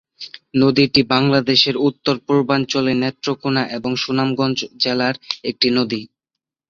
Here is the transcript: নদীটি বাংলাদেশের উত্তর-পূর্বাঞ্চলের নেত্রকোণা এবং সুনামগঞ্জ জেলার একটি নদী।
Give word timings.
নদীটি 0.55 1.01
বাংলাদেশের 1.13 1.75
উত্তর-পূর্বাঞ্চলের 1.87 2.97
নেত্রকোণা 3.03 3.63
এবং 3.77 3.91
সুনামগঞ্জ 4.03 4.59
জেলার 4.83 5.15
একটি 5.43 5.67
নদী। 5.71 6.01